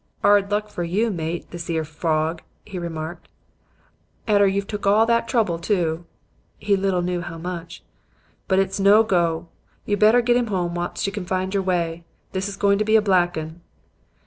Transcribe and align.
"''Ard 0.23 0.49
luck 0.49 0.67
for 0.69 0.83
you, 0.83 1.11
mate, 1.11 1.51
this 1.51 1.69
'ere 1.69 1.85
fog,' 1.85 2.41
he 2.65 2.79
remarked, 2.79 3.29
'arter 4.27 4.47
you've 4.47 4.65
took 4.65 4.87
all 4.87 5.05
that 5.05 5.27
trouble, 5.27 5.59
too.' 5.59 6.05
(He 6.57 6.75
little 6.75 7.03
knew 7.03 7.21
how 7.21 7.37
much.) 7.37 7.83
'But 8.47 8.57
it's 8.57 8.79
no 8.79 9.03
go. 9.03 9.49
You'd 9.85 9.99
better 9.99 10.21
git 10.21 10.37
'ome 10.49 10.73
whilst 10.73 11.05
you 11.05 11.13
can 11.13 11.25
find 11.27 11.53
yer 11.53 11.61
way. 11.61 12.03
This 12.31 12.49
is 12.49 12.57
goin' 12.57 12.79
to 12.79 12.83
be 12.85 12.95
a 12.95 12.99
black 13.03 13.37
'un.' 13.37 13.61